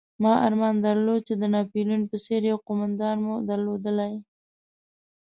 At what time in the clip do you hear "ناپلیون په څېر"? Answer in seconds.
1.53-2.41